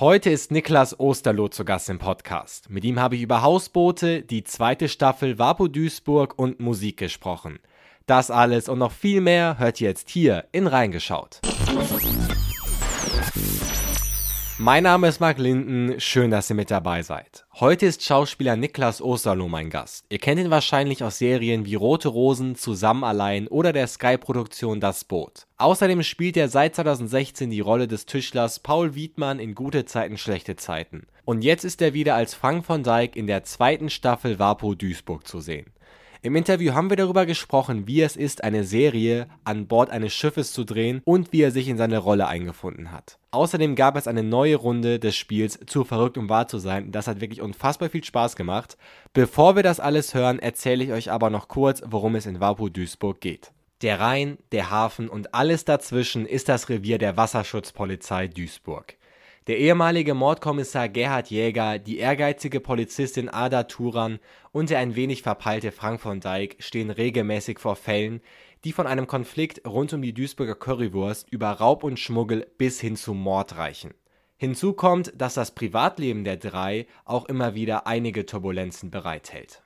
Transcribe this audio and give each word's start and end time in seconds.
Heute 0.00 0.30
ist 0.30 0.52
Niklas 0.52 1.00
Osterloh 1.00 1.48
zu 1.48 1.64
Gast 1.64 1.88
im 1.88 1.98
Podcast. 1.98 2.70
Mit 2.70 2.84
ihm 2.84 3.00
habe 3.00 3.16
ich 3.16 3.22
über 3.22 3.42
Hausboote, 3.42 4.22
die 4.22 4.44
zweite 4.44 4.88
Staffel 4.88 5.40
Vapo 5.40 5.66
Duisburg 5.66 6.38
und 6.38 6.60
Musik 6.60 6.98
gesprochen. 6.98 7.58
Das 8.06 8.30
alles 8.30 8.68
und 8.68 8.78
noch 8.78 8.92
viel 8.92 9.20
mehr 9.20 9.58
hört 9.58 9.80
ihr 9.80 9.88
jetzt 9.88 10.08
hier 10.08 10.44
in 10.52 10.68
Reingeschaut. 10.68 11.40
Mein 14.60 14.82
Name 14.82 15.06
ist 15.06 15.20
Marc 15.20 15.38
Linden, 15.38 16.00
schön, 16.00 16.32
dass 16.32 16.50
ihr 16.50 16.56
mit 16.56 16.72
dabei 16.72 17.02
seid. 17.02 17.46
Heute 17.60 17.86
ist 17.86 18.02
Schauspieler 18.02 18.56
Niklas 18.56 19.00
Osterloh 19.00 19.46
mein 19.46 19.70
Gast. 19.70 20.04
Ihr 20.08 20.18
kennt 20.18 20.40
ihn 20.40 20.50
wahrscheinlich 20.50 21.04
aus 21.04 21.18
Serien 21.18 21.64
wie 21.64 21.76
Rote 21.76 22.08
Rosen, 22.08 22.56
Zusammen 22.56 23.04
allein 23.04 23.46
oder 23.46 23.72
der 23.72 23.86
Sky-Produktion 23.86 24.80
Das 24.80 25.04
Boot. 25.04 25.46
Außerdem 25.58 26.02
spielt 26.02 26.36
er 26.36 26.48
seit 26.48 26.74
2016 26.74 27.50
die 27.50 27.60
Rolle 27.60 27.86
des 27.86 28.04
Tischlers 28.04 28.58
Paul 28.58 28.96
Wiedmann 28.96 29.38
in 29.38 29.54
Gute 29.54 29.84
Zeiten, 29.84 30.18
Schlechte 30.18 30.56
Zeiten. 30.56 31.06
Und 31.24 31.42
jetzt 31.42 31.62
ist 31.62 31.80
er 31.80 31.94
wieder 31.94 32.16
als 32.16 32.34
Frank 32.34 32.66
von 32.66 32.82
Dijk 32.82 33.14
in 33.14 33.28
der 33.28 33.44
zweiten 33.44 33.90
Staffel 33.90 34.40
Vapo 34.40 34.74
Duisburg 34.74 35.28
zu 35.28 35.38
sehen. 35.38 35.66
Im 36.20 36.34
Interview 36.34 36.74
haben 36.74 36.90
wir 36.90 36.96
darüber 36.96 37.26
gesprochen, 37.26 37.86
wie 37.86 38.02
es 38.02 38.16
ist, 38.16 38.42
eine 38.42 38.64
Serie 38.64 39.28
an 39.44 39.68
Bord 39.68 39.90
eines 39.90 40.12
Schiffes 40.12 40.52
zu 40.52 40.64
drehen 40.64 41.00
und 41.04 41.32
wie 41.32 41.42
er 41.42 41.52
sich 41.52 41.68
in 41.68 41.76
seine 41.76 41.98
Rolle 41.98 42.26
eingefunden 42.26 42.90
hat. 42.90 43.18
Außerdem 43.30 43.76
gab 43.76 43.94
es 43.94 44.08
eine 44.08 44.24
neue 44.24 44.56
Runde 44.56 44.98
des 44.98 45.16
Spiels 45.16 45.60
zu 45.66 45.84
verrückt 45.84 46.18
um 46.18 46.28
wahr 46.28 46.48
zu 46.48 46.58
sein. 46.58 46.90
Das 46.90 47.06
hat 47.06 47.20
wirklich 47.20 47.40
unfassbar 47.40 47.88
viel 47.88 48.02
Spaß 48.02 48.34
gemacht. 48.34 48.76
Bevor 49.12 49.54
wir 49.54 49.62
das 49.62 49.78
alles 49.78 50.12
hören, 50.12 50.40
erzähle 50.40 50.82
ich 50.82 50.90
euch 50.90 51.12
aber 51.12 51.30
noch 51.30 51.46
kurz, 51.46 51.82
worum 51.86 52.16
es 52.16 52.26
in 52.26 52.40
Wapu 52.40 52.68
Duisburg 52.68 53.20
geht. 53.20 53.52
Der 53.82 54.00
Rhein, 54.00 54.38
der 54.50 54.70
Hafen 54.70 55.08
und 55.08 55.34
alles 55.34 55.64
dazwischen 55.64 56.26
ist 56.26 56.48
das 56.48 56.68
Revier 56.68 56.98
der 56.98 57.16
Wasserschutzpolizei 57.16 58.26
Duisburg. 58.26 58.97
Der 59.48 59.56
ehemalige 59.56 60.12
Mordkommissar 60.12 60.90
Gerhard 60.90 61.30
Jäger, 61.30 61.78
die 61.78 61.96
ehrgeizige 61.96 62.60
Polizistin 62.60 63.30
Ada 63.30 63.62
Turan 63.62 64.18
und 64.52 64.68
der 64.68 64.78
ein 64.78 64.94
wenig 64.94 65.22
verpeilte 65.22 65.72
Frank 65.72 66.02
von 66.02 66.20
Dijk 66.20 66.56
stehen 66.58 66.90
regelmäßig 66.90 67.58
vor 67.58 67.74
Fällen, 67.74 68.20
die 68.64 68.72
von 68.72 68.86
einem 68.86 69.06
Konflikt 69.06 69.66
rund 69.66 69.94
um 69.94 70.02
die 70.02 70.12
Duisburger 70.12 70.54
Currywurst 70.54 71.32
über 71.32 71.48
Raub 71.48 71.82
und 71.82 71.98
Schmuggel 71.98 72.46
bis 72.58 72.78
hin 72.78 72.94
zu 72.94 73.14
Mord 73.14 73.56
reichen. 73.56 73.94
Hinzu 74.36 74.74
kommt, 74.74 75.14
dass 75.16 75.32
das 75.32 75.54
Privatleben 75.54 76.24
der 76.24 76.36
drei 76.36 76.86
auch 77.06 77.24
immer 77.24 77.54
wieder 77.54 77.86
einige 77.86 78.26
Turbulenzen 78.26 78.90
bereithält. 78.90 79.62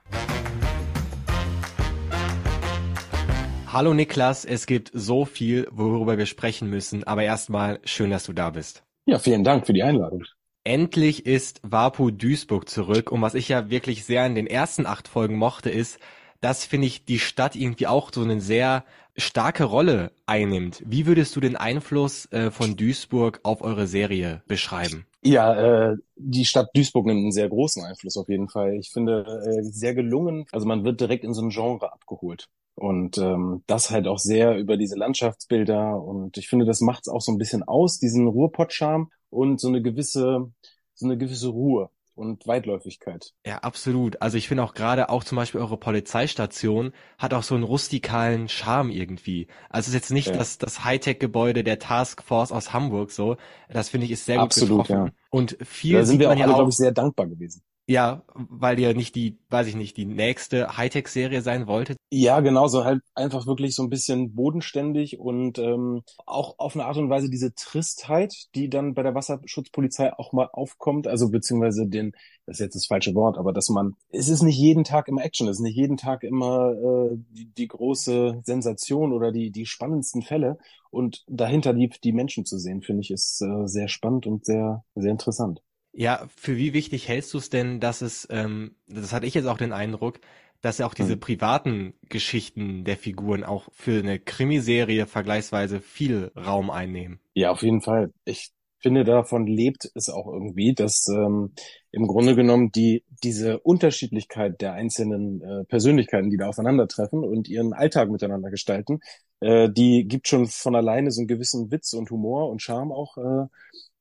Hallo 3.67 3.93
Niklas, 3.93 4.45
es 4.45 4.65
gibt 4.65 4.91
so 4.93 5.25
viel, 5.25 5.67
worüber 5.71 6.17
wir 6.17 6.25
sprechen 6.25 6.69
müssen, 6.69 7.03
aber 7.03 7.23
erstmal 7.23 7.81
schön, 7.83 8.11
dass 8.11 8.23
du 8.23 8.31
da 8.31 8.49
bist. 8.51 8.85
Ja, 9.05 9.19
vielen 9.19 9.43
Dank 9.43 9.65
für 9.65 9.73
die 9.73 9.83
Einladung. 9.83 10.23
Endlich 10.63 11.25
ist 11.25 11.59
Wapu 11.63 12.09
Duisburg 12.09 12.69
zurück 12.69 13.11
und 13.11 13.21
was 13.21 13.33
ich 13.33 13.49
ja 13.49 13.69
wirklich 13.69 14.05
sehr 14.05 14.25
in 14.25 14.35
den 14.35 14.47
ersten 14.47 14.85
acht 14.85 15.09
Folgen 15.09 15.35
mochte, 15.35 15.69
ist, 15.69 15.99
dass, 16.39 16.65
finde 16.65 16.87
ich, 16.87 17.05
die 17.05 17.19
Stadt 17.19 17.55
irgendwie 17.55 17.87
auch 17.87 18.11
so 18.13 18.21
eine 18.21 18.39
sehr 18.39 18.85
starke 19.17 19.65
Rolle 19.65 20.11
einnimmt. 20.25 20.81
Wie 20.85 21.05
würdest 21.05 21.35
du 21.35 21.41
den 21.41 21.57
Einfluss 21.57 22.31
äh, 22.31 22.49
von 22.49 22.77
Duisburg 22.77 23.41
auf 23.43 23.61
eure 23.61 23.87
Serie 23.87 24.41
beschreiben? 24.47 25.05
Ja, 25.25 25.91
äh, 25.91 25.97
die 26.15 26.45
Stadt 26.45 26.69
Duisburg 26.75 27.05
nimmt 27.05 27.19
einen 27.19 27.31
sehr 27.31 27.47
großen 27.47 27.83
Einfluss 27.83 28.17
auf 28.17 28.27
jeden 28.27 28.49
Fall. 28.49 28.75
Ich 28.75 28.91
finde 28.91 29.23
äh, 29.45 29.63
sehr 29.63 29.93
gelungen. 29.95 30.45
Also 30.51 30.67
man 30.67 30.83
wird 30.83 30.99
direkt 30.99 31.23
in 31.23 31.33
so 31.33 31.41
ein 31.41 31.49
Genre 31.49 31.93
abgeholt. 31.93 32.49
Und 32.75 33.17
ähm, 33.19 33.63
das 33.67 33.89
halt 33.91 34.07
auch 34.07 34.17
sehr 34.19 34.57
über 34.57 34.75
diese 34.77 34.97
Landschaftsbilder. 34.97 36.01
Und 36.01 36.37
ich 36.37 36.49
finde, 36.49 36.65
das 36.65 36.81
macht 36.81 37.03
es 37.07 37.13
auch 37.13 37.21
so 37.21 37.31
ein 37.31 37.37
bisschen 37.37 37.63
aus, 37.63 37.99
diesen 37.99 38.27
Ruhrpott-Charme 38.27 39.11
und 39.29 39.61
so 39.61 39.69
eine 39.69 39.81
gewisse, 39.81 40.51
so 40.93 41.05
eine 41.05 41.17
gewisse 41.17 41.49
Ruhe 41.49 41.89
und 42.15 42.45
Weitläufigkeit. 42.47 43.33
Ja, 43.45 43.59
absolut. 43.59 44.21
Also 44.21 44.37
ich 44.37 44.47
finde 44.47 44.63
auch 44.63 44.73
gerade 44.73 45.09
auch 45.09 45.23
zum 45.23 45.35
Beispiel 45.35 45.61
eure 45.61 45.77
Polizeistation 45.77 46.93
hat 47.17 47.33
auch 47.33 47.43
so 47.43 47.55
einen 47.55 47.63
rustikalen 47.63 48.49
Charme 48.49 48.89
irgendwie. 48.89 49.47
Also 49.69 49.85
es 49.85 49.87
ist 49.89 49.93
jetzt 49.95 50.11
nicht 50.11 50.27
ja. 50.27 50.37
das, 50.37 50.57
das 50.57 50.83
Hightech-Gebäude 50.83 51.63
der 51.63 51.79
Taskforce 51.79 52.51
aus 52.51 52.73
Hamburg 52.73 53.11
so. 53.11 53.37
Das 53.69 53.89
finde 53.89 54.05
ich 54.05 54.11
ist 54.11 54.25
sehr 54.25 54.39
absolut, 54.39 54.79
gut 54.79 54.87
getroffen. 54.87 55.07
Ja. 55.07 55.13
Und 55.29 55.57
viel 55.61 55.97
da 55.97 56.05
sind 56.05 56.19
wir 56.19 56.29
auch 56.29 56.35
alle, 56.35 56.53
glaube 56.53 56.69
ich, 56.69 56.75
sehr 56.75 56.91
dankbar 56.91 57.27
gewesen. 57.27 57.63
Ja, 57.85 58.23
weil 58.33 58.79
ihr 58.79 58.93
nicht 58.93 59.13
die, 59.15 59.37
weiß 59.49 59.67
ich 59.67 59.75
nicht, 59.75 59.97
die 59.97 60.05
nächste 60.05 60.77
Hightech-Serie 60.77 61.41
sein 61.41 61.67
wolltet. 61.67 61.97
Ja, 62.11 62.39
genau, 62.39 62.67
so 62.67 62.85
halt 62.85 63.01
einfach 63.13 63.45
wirklich 63.45 63.75
so 63.75 63.83
ein 63.83 63.89
bisschen 63.89 64.33
bodenständig 64.35 65.19
und 65.19 65.59
ähm, 65.59 66.03
auch 66.25 66.59
auf 66.59 66.75
eine 66.75 66.85
Art 66.85 66.95
und 66.95 67.09
Weise 67.09 67.29
diese 67.29 67.53
Tristheit, 67.55 68.33
die 68.55 68.69
dann 68.69 68.93
bei 68.93 69.03
der 69.03 69.15
Wasserschutzpolizei 69.15 70.13
auch 70.17 70.31
mal 70.31 70.47
aufkommt, 70.53 71.07
also 71.07 71.29
beziehungsweise 71.29 71.85
den, 71.85 72.13
das 72.45 72.55
ist 72.55 72.59
jetzt 72.61 72.75
das 72.75 72.85
falsche 72.85 73.15
Wort, 73.15 73.37
aber 73.37 73.51
dass 73.51 73.67
man, 73.67 73.95
es 74.11 74.29
ist 74.29 74.43
nicht 74.43 74.57
jeden 74.57 74.85
Tag 74.85 75.09
immer 75.09 75.23
Action, 75.25 75.49
es 75.49 75.57
ist 75.57 75.63
nicht 75.63 75.75
jeden 75.75 75.97
Tag 75.97 76.23
immer 76.23 76.71
äh, 76.71 77.17
die, 77.31 77.47
die 77.47 77.67
große 77.67 78.43
Sensation 78.45 79.11
oder 79.11 79.33
die, 79.33 79.51
die 79.51 79.65
spannendsten 79.65 80.21
Fälle 80.21 80.57
und 80.89 81.25
dahinter 81.27 81.73
die, 81.73 81.89
die 82.01 82.13
Menschen 82.13 82.45
zu 82.45 82.57
sehen, 82.59 82.81
finde 82.81 83.01
ich, 83.01 83.11
ist 83.11 83.41
äh, 83.41 83.67
sehr 83.67 83.89
spannend 83.89 84.25
und 84.25 84.45
sehr, 84.45 84.85
sehr 84.95 85.11
interessant. 85.11 85.61
Ja, 85.93 86.27
für 86.35 86.57
wie 86.57 86.73
wichtig 86.73 87.07
hältst 87.07 87.33
du 87.33 87.37
es 87.37 87.49
denn, 87.49 87.79
dass 87.79 88.01
es, 88.01 88.27
ähm, 88.31 88.75
das 88.87 89.13
hatte 89.13 89.27
ich 89.27 89.35
jetzt 89.35 89.45
auch 89.45 89.57
den 89.57 89.73
Eindruck, 89.73 90.19
dass 90.61 90.79
ja 90.79 90.87
auch 90.87 90.93
diese 90.93 91.13
hm. 91.13 91.19
privaten 91.19 91.93
Geschichten 92.09 92.83
der 92.83 92.97
Figuren 92.97 93.43
auch 93.43 93.67
für 93.73 93.99
eine 93.99 94.19
Krimiserie 94.19 95.05
vergleichsweise 95.05 95.81
viel 95.81 96.31
Raum 96.35 96.69
einnehmen. 96.69 97.19
Ja, 97.33 97.51
auf 97.51 97.61
jeden 97.61 97.81
Fall. 97.81 98.11
Ich 98.25 98.51
finde, 98.79 99.03
davon 99.03 99.45
lebt 99.45 99.89
es 99.93 100.09
auch 100.09 100.27
irgendwie, 100.27 100.73
dass 100.73 101.07
ähm, 101.07 101.53
im 101.91 102.07
Grunde 102.07 102.35
genommen 102.35 102.71
die 102.71 103.03
diese 103.23 103.59
Unterschiedlichkeit 103.59 104.61
der 104.61 104.73
einzelnen 104.73 105.41
äh, 105.41 105.63
Persönlichkeiten, 105.65 106.29
die 106.29 106.37
da 106.37 106.47
aufeinandertreffen 106.47 107.23
und 107.23 107.47
ihren 107.47 107.73
Alltag 107.73 108.09
miteinander 108.09 108.49
gestalten, 108.49 108.99
äh, 109.39 109.69
die 109.69 110.05
gibt 110.07 110.27
schon 110.27 110.47
von 110.47 110.75
alleine 110.75 111.11
so 111.11 111.21
einen 111.21 111.27
gewissen 111.27 111.71
Witz 111.71 111.93
und 111.93 112.09
Humor 112.09 112.49
und 112.49 112.61
Charme 112.61 112.91
auch 112.91 113.17
äh, 113.17 113.47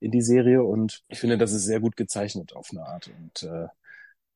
in 0.03 0.11
die 0.11 0.23
Serie 0.23 0.63
und 0.63 1.03
ich 1.09 1.19
finde, 1.21 1.39
das 1.39 1.53
ist 1.53 1.65
sehr 1.65 1.81
gut 1.81 1.97
gezeichnet 1.97 2.55
auf 2.55 2.69
eine 2.71 2.85
Art 2.85 3.09
und 3.09 3.43
äh, 3.43 3.67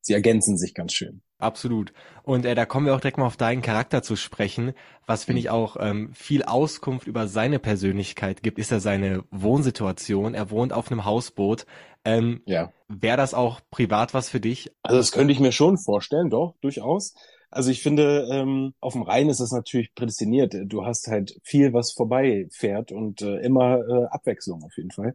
sie 0.00 0.14
ergänzen 0.14 0.56
sich 0.56 0.74
ganz 0.74 0.92
schön. 0.92 1.22
Absolut. 1.38 1.92
Und 2.22 2.46
äh, 2.46 2.54
da 2.54 2.64
kommen 2.64 2.86
wir 2.86 2.94
auch 2.94 3.00
direkt 3.00 3.18
mal 3.18 3.26
auf 3.26 3.36
deinen 3.36 3.60
Charakter 3.60 4.02
zu 4.02 4.16
sprechen. 4.16 4.72
Was 5.04 5.24
finde 5.24 5.40
ich 5.40 5.50
auch 5.50 5.76
ähm, 5.78 6.10
viel 6.14 6.42
Auskunft 6.44 7.06
über 7.06 7.28
seine 7.28 7.58
Persönlichkeit 7.58 8.42
gibt, 8.42 8.58
ist 8.58 8.70
ja 8.70 8.80
seine 8.80 9.24
Wohnsituation. 9.30 10.32
Er 10.32 10.50
wohnt 10.50 10.72
auf 10.72 10.90
einem 10.90 11.04
Hausboot. 11.04 11.66
Ähm, 12.06 12.40
ja. 12.46 12.72
Wäre 12.88 13.18
das 13.18 13.34
auch 13.34 13.60
privat 13.70 14.14
was 14.14 14.30
für 14.30 14.40
dich? 14.40 14.72
Also 14.82 14.96
das 14.96 15.12
könnte 15.12 15.32
ich 15.32 15.40
mir 15.40 15.52
schon 15.52 15.76
vorstellen, 15.76 16.30
doch, 16.30 16.54
durchaus. 16.62 17.14
Also 17.50 17.70
ich 17.70 17.82
finde, 17.82 18.28
ähm, 18.30 18.72
auf 18.80 18.94
dem 18.94 19.02
Rhein 19.02 19.28
ist 19.28 19.40
das 19.40 19.52
natürlich 19.52 19.94
prädestiniert. 19.94 20.54
Du 20.64 20.86
hast 20.86 21.08
halt 21.08 21.38
viel, 21.42 21.72
was 21.74 21.92
vorbeifährt 21.92 22.92
und 22.92 23.20
äh, 23.22 23.38
immer 23.40 23.78
äh, 23.78 24.04
Abwechslung 24.10 24.62
auf 24.62 24.76
jeden 24.76 24.90
Fall 24.90 25.14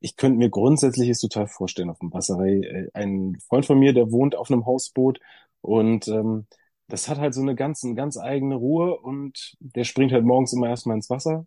ich 0.00 0.16
könnte 0.16 0.38
mir 0.38 0.50
grundsätzlich 0.50 1.08
es 1.08 1.20
total 1.20 1.46
vorstellen 1.46 1.90
auf 1.90 1.98
dem 1.98 2.12
Wasser. 2.12 2.38
Äh, 2.40 2.88
ein 2.94 3.38
Freund 3.48 3.66
von 3.66 3.78
mir, 3.78 3.92
der 3.92 4.10
wohnt 4.10 4.34
auf 4.34 4.50
einem 4.50 4.66
Hausboot 4.66 5.20
und 5.60 6.08
ähm, 6.08 6.46
das 6.88 7.08
hat 7.08 7.18
halt 7.18 7.34
so 7.34 7.42
eine 7.42 7.54
ganz, 7.54 7.84
eine 7.84 7.94
ganz 7.94 8.16
eigene 8.16 8.54
Ruhe 8.54 8.98
und 8.98 9.56
der 9.60 9.84
springt 9.84 10.12
halt 10.12 10.24
morgens 10.24 10.52
immer 10.52 10.68
erstmal 10.68 10.96
ins 10.96 11.10
Wasser, 11.10 11.46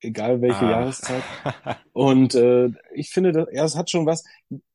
egal 0.00 0.40
welche 0.40 0.64
ah. 0.64 0.70
Jahreszeit. 0.70 1.22
Und 1.92 2.34
äh, 2.34 2.70
ich 2.94 3.10
finde, 3.10 3.32
das, 3.32 3.48
ja, 3.52 3.64
es 3.64 3.76
hat 3.76 3.90
schon 3.90 4.06
was. 4.06 4.24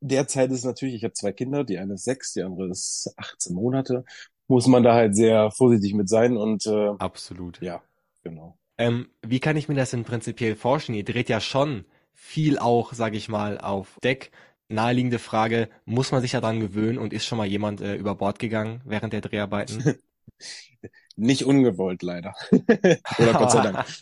Derzeit 0.01 0.51
ist 0.51 0.65
natürlich, 0.65 0.95
ich 0.95 1.03
habe 1.03 1.13
zwei 1.13 1.31
Kinder, 1.31 1.63
die 1.63 1.79
eine 1.79 1.95
ist 1.95 2.03
sechs, 2.03 2.33
die 2.33 2.43
andere 2.43 2.69
ist 2.69 3.13
18 3.17 3.55
Monate. 3.55 4.03
Muss 4.47 4.67
man 4.67 4.83
da 4.83 4.93
halt 4.93 5.15
sehr 5.15 5.49
vorsichtig 5.51 5.93
mit 5.93 6.09
sein 6.09 6.37
und 6.37 6.67
äh, 6.67 6.89
absolut. 6.99 7.61
Ja, 7.61 7.81
genau. 8.23 8.57
Ähm, 8.77 9.07
wie 9.25 9.39
kann 9.39 9.55
ich 9.55 9.69
mir 9.69 9.75
das 9.75 9.91
denn 9.91 10.03
prinzipiell 10.03 10.55
vorstellen? 10.55 10.97
Ihr 10.97 11.05
dreht 11.05 11.29
ja 11.29 11.39
schon 11.39 11.85
viel 12.13 12.57
auch, 12.57 12.93
sage 12.93 13.17
ich 13.17 13.29
mal, 13.29 13.57
auf 13.57 13.99
Deck. 14.03 14.31
Naheliegende 14.69 15.19
Frage, 15.19 15.69
muss 15.85 16.11
man 16.11 16.21
sich 16.21 16.31
daran 16.31 16.59
gewöhnen 16.59 16.97
und 16.97 17.13
ist 17.13 17.25
schon 17.25 17.37
mal 17.37 17.45
jemand 17.45 17.81
äh, 17.81 17.95
über 17.95 18.15
Bord 18.15 18.39
gegangen 18.39 18.81
während 18.85 19.13
der 19.13 19.21
Dreharbeiten? 19.21 19.99
Nicht 21.15 21.43
ungewollt, 21.43 22.01
leider. 22.01 22.33
oder 22.51 23.33
Gott 23.33 23.51
sei 23.51 23.61
Dank. 23.61 23.85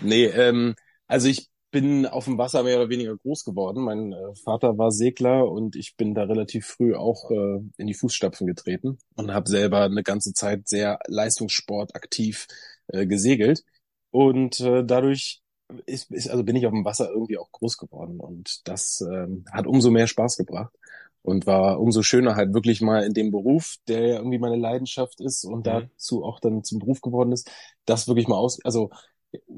Nee, 0.00 0.24
ähm, 0.24 0.74
also 1.06 1.28
ich 1.28 1.48
bin 1.70 2.04
auf 2.04 2.24
dem 2.24 2.36
Wasser 2.36 2.64
mehr 2.64 2.76
oder 2.76 2.88
weniger 2.88 3.16
groß 3.16 3.44
geworden. 3.44 3.84
Mein 3.84 4.12
äh, 4.12 4.34
Vater 4.42 4.76
war 4.76 4.90
Segler 4.90 5.48
und 5.48 5.76
ich 5.76 5.96
bin 5.96 6.14
da 6.14 6.24
relativ 6.24 6.66
früh 6.66 6.96
auch 6.96 7.30
äh, 7.30 7.60
in 7.76 7.86
die 7.86 7.94
Fußstapfen 7.94 8.46
getreten 8.46 8.98
und 9.14 9.32
habe 9.32 9.48
selber 9.48 9.82
eine 9.82 10.02
ganze 10.02 10.32
Zeit 10.32 10.68
sehr 10.68 10.98
leistungssportaktiv 11.06 12.48
äh, 12.88 13.06
gesegelt. 13.06 13.62
Und 14.10 14.58
äh, 14.60 14.84
dadurch 14.84 15.43
ist, 15.86 16.10
ist, 16.10 16.28
also 16.28 16.44
bin 16.44 16.56
ich 16.56 16.66
auf 16.66 16.72
dem 16.72 16.84
Wasser 16.84 17.10
irgendwie 17.10 17.38
auch 17.38 17.50
groß 17.52 17.78
geworden 17.78 18.20
und 18.20 18.66
das 18.68 19.00
ähm, 19.00 19.44
hat 19.50 19.66
umso 19.66 19.90
mehr 19.90 20.06
Spaß 20.06 20.36
gebracht 20.36 20.72
und 21.22 21.46
war 21.46 21.80
umso 21.80 22.02
schöner 22.02 22.36
halt 22.36 22.52
wirklich 22.54 22.80
mal 22.80 23.04
in 23.04 23.14
dem 23.14 23.30
Beruf, 23.30 23.76
der 23.88 24.06
ja 24.06 24.16
irgendwie 24.16 24.38
meine 24.38 24.56
Leidenschaft 24.56 25.20
ist 25.20 25.44
und 25.44 25.60
mhm. 25.60 25.62
dazu 25.62 26.24
auch 26.24 26.40
dann 26.40 26.64
zum 26.64 26.78
Beruf 26.80 27.00
geworden 27.00 27.32
ist, 27.32 27.50
das 27.86 28.08
wirklich 28.08 28.28
mal 28.28 28.36
aus, 28.36 28.62
also 28.64 28.90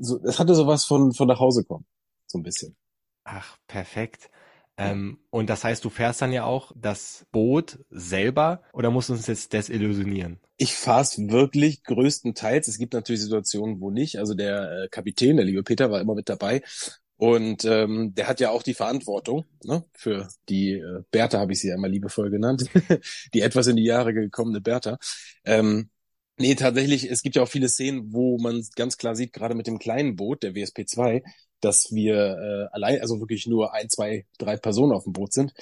so, 0.00 0.20
es 0.22 0.38
hatte 0.38 0.54
sowas 0.54 0.84
von 0.84 1.12
von 1.12 1.28
nach 1.28 1.40
Hause 1.40 1.64
kommen, 1.64 1.84
so 2.26 2.38
ein 2.38 2.42
bisschen. 2.42 2.76
Ach, 3.24 3.58
perfekt. 3.66 4.30
Ähm, 4.78 5.18
und 5.30 5.48
das 5.48 5.64
heißt, 5.64 5.84
du 5.84 5.90
fährst 5.90 6.20
dann 6.20 6.32
ja 6.32 6.44
auch 6.44 6.72
das 6.76 7.26
Boot 7.32 7.78
selber 7.90 8.62
oder 8.72 8.90
musst 8.90 9.08
du 9.08 9.14
uns 9.14 9.26
jetzt 9.26 9.52
desillusionieren? 9.52 10.38
Ich 10.58 10.74
fahre 10.74 11.02
es 11.02 11.18
wirklich 11.18 11.82
größtenteils. 11.84 12.68
Es 12.68 12.78
gibt 12.78 12.92
natürlich 12.92 13.22
Situationen, 13.22 13.80
wo 13.80 13.90
nicht. 13.90 14.18
Also 14.18 14.34
der 14.34 14.84
äh, 14.84 14.88
Kapitän, 14.88 15.36
der 15.36 15.46
liebe 15.46 15.62
Peter, 15.62 15.90
war 15.90 16.00
immer 16.00 16.14
mit 16.14 16.28
dabei. 16.28 16.62
Und 17.18 17.64
ähm, 17.64 18.14
der 18.14 18.28
hat 18.28 18.40
ja 18.40 18.50
auch 18.50 18.62
die 18.62 18.74
Verantwortung 18.74 19.46
ne, 19.64 19.84
für 19.94 20.28
die 20.48 20.72
äh, 20.72 21.02
Bertha, 21.10 21.38
habe 21.38 21.52
ich 21.52 21.60
sie 21.60 21.68
ja 21.68 21.74
immer 21.74 21.88
liebevoll 21.88 22.30
genannt, 22.30 22.68
die 23.34 23.40
etwas 23.40 23.66
in 23.68 23.76
die 23.76 23.84
Jahre 23.84 24.12
gekommene 24.12 24.60
Bertha. 24.60 24.98
Ähm, 25.44 25.88
nee, 26.36 26.54
tatsächlich, 26.54 27.10
es 27.10 27.22
gibt 27.22 27.36
ja 27.36 27.42
auch 27.42 27.48
viele 27.48 27.70
Szenen, 27.70 28.12
wo 28.12 28.38
man 28.38 28.62
ganz 28.76 28.98
klar 28.98 29.16
sieht, 29.16 29.32
gerade 29.32 29.54
mit 29.54 29.66
dem 29.66 29.78
kleinen 29.78 30.16
Boot, 30.16 30.42
der 30.42 30.54
WSP 30.54 30.84
2, 30.84 31.22
dass 31.60 31.92
wir 31.92 32.16
äh, 32.16 32.74
allein, 32.74 33.00
also 33.00 33.20
wirklich 33.20 33.46
nur 33.46 33.74
ein, 33.74 33.88
zwei, 33.88 34.26
drei 34.38 34.56
Personen 34.56 34.92
auf 34.92 35.04
dem 35.04 35.12
Boot 35.12 35.32
sind. 35.32 35.52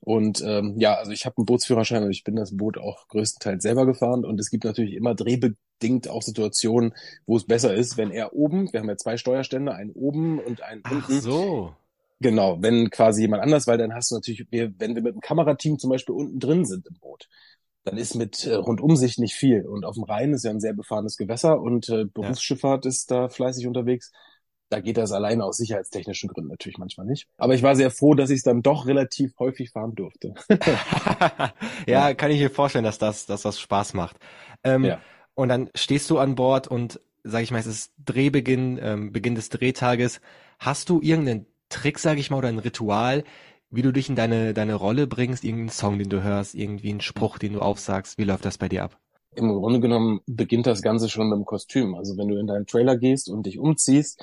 Und 0.00 0.42
ähm, 0.42 0.74
ja, 0.78 0.94
also 0.96 1.12
ich 1.12 1.24
habe 1.24 1.38
einen 1.38 1.46
Bootsführerschein 1.46 2.04
und 2.04 2.10
ich 2.10 2.24
bin 2.24 2.36
das 2.36 2.54
Boot 2.54 2.76
auch 2.76 3.08
größtenteils 3.08 3.62
selber 3.62 3.86
gefahren. 3.86 4.24
Und 4.24 4.38
es 4.38 4.50
gibt 4.50 4.64
natürlich 4.64 4.94
immer 4.94 5.14
drehbedingt 5.14 6.08
auch 6.08 6.22
Situationen, 6.22 6.94
wo 7.26 7.36
es 7.36 7.46
besser 7.46 7.74
ist, 7.74 7.96
wenn 7.96 8.10
er 8.10 8.34
oben, 8.34 8.70
wir 8.72 8.80
haben 8.80 8.88
ja 8.88 8.98
zwei 8.98 9.16
Steuerstände, 9.16 9.74
einen 9.74 9.92
oben 9.92 10.40
und 10.40 10.62
einen 10.62 10.82
Ach 10.84 10.92
unten. 10.92 11.20
so. 11.20 11.74
Genau, 12.20 12.62
wenn 12.62 12.90
quasi 12.90 13.22
jemand 13.22 13.42
anders, 13.42 13.66
weil 13.66 13.78
dann 13.78 13.94
hast 13.94 14.10
du 14.10 14.16
natürlich, 14.16 14.46
wir, 14.50 14.72
wenn 14.78 14.94
wir 14.94 15.02
mit 15.02 15.14
dem 15.14 15.20
Kamerateam 15.20 15.78
zum 15.78 15.90
Beispiel 15.90 16.14
unten 16.14 16.38
drin 16.38 16.64
sind 16.64 16.86
im 16.86 16.98
Boot, 17.00 17.28
dann 17.84 17.98
ist 17.98 18.14
mit 18.14 18.46
äh, 18.46 18.54
Rundumsicht 18.54 19.18
nicht 19.18 19.34
viel. 19.34 19.66
Und 19.66 19.84
auf 19.84 19.94
dem 19.94 20.04
Rhein 20.04 20.32
ist 20.32 20.44
ja 20.44 20.50
ein 20.50 20.60
sehr 20.60 20.72
befahrenes 20.74 21.16
Gewässer 21.16 21.60
und 21.60 21.88
äh, 21.88 22.04
Berufsschifffahrt 22.04 22.86
ist 22.86 23.10
da 23.10 23.28
fleißig 23.28 23.66
unterwegs. 23.66 24.12
Da 24.74 24.80
geht 24.80 24.96
das 24.96 25.12
alleine 25.12 25.44
aus 25.44 25.58
sicherheitstechnischen 25.58 26.28
Gründen 26.28 26.50
natürlich 26.50 26.78
manchmal 26.78 27.06
nicht. 27.06 27.28
Aber 27.38 27.54
ich 27.54 27.62
war 27.62 27.76
sehr 27.76 27.92
froh, 27.92 28.14
dass 28.14 28.28
ich 28.30 28.38
es 28.38 28.42
dann 28.42 28.60
doch 28.60 28.86
relativ 28.86 29.32
häufig 29.38 29.70
fahren 29.70 29.94
durfte. 29.94 30.34
ja, 31.86 32.12
kann 32.14 32.32
ich 32.32 32.40
mir 32.40 32.50
vorstellen, 32.50 32.82
dass 32.82 32.98
das, 32.98 33.24
dass 33.24 33.42
das 33.42 33.60
Spaß 33.60 33.94
macht. 33.94 34.16
Ähm, 34.64 34.84
Ja. 34.84 34.98
Und 35.34 35.48
dann 35.48 35.70
stehst 35.76 36.10
du 36.10 36.18
an 36.18 36.34
Bord 36.34 36.66
und, 36.66 37.00
sag 37.22 37.44
ich 37.44 37.52
mal, 37.52 37.60
es 37.60 37.66
ist 37.66 37.92
Drehbeginn, 38.04 38.80
ähm, 38.82 39.12
Beginn 39.12 39.36
des 39.36 39.48
Drehtages. 39.48 40.20
Hast 40.58 40.88
du 40.88 41.00
irgendeinen 41.00 41.46
Trick, 41.68 42.00
sag 42.00 42.18
ich 42.18 42.32
mal, 42.32 42.38
oder 42.38 42.48
ein 42.48 42.58
Ritual, 42.58 43.22
wie 43.70 43.82
du 43.82 43.92
dich 43.92 44.08
in 44.08 44.16
deine, 44.16 44.54
deine 44.54 44.74
Rolle 44.74 45.06
bringst? 45.06 45.44
Irgendeinen 45.44 45.68
Song, 45.70 46.00
den 46.00 46.08
du 46.08 46.24
hörst, 46.24 46.56
irgendwie 46.56 46.90
einen 46.90 47.00
Spruch, 47.00 47.38
den 47.38 47.52
du 47.52 47.60
aufsagst? 47.60 48.18
Wie 48.18 48.24
läuft 48.24 48.44
das 48.44 48.58
bei 48.58 48.68
dir 48.68 48.82
ab? 48.82 48.98
Im 49.36 49.48
Grunde 49.48 49.80
genommen 49.80 50.20
beginnt 50.26 50.66
das 50.66 50.82
Ganze 50.82 51.08
schon 51.08 51.28
mit 51.28 51.36
dem 51.36 51.44
Kostüm. 51.44 51.94
Also 51.94 52.16
wenn 52.16 52.28
du 52.28 52.38
in 52.38 52.46
deinen 52.46 52.66
Trailer 52.66 52.96
gehst 52.96 53.28
und 53.28 53.46
dich 53.46 53.58
umziehst, 53.58 54.20